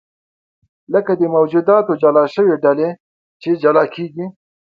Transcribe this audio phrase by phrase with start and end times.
[0.93, 2.89] لکه د موجوداتو جلا شوې ډلې
[3.41, 4.25] چې جلا کېږي.